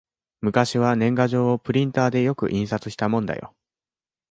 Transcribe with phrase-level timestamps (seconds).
[0.41, 3.53] 昔は年賀状をプリンターでよく印刷したもんだよ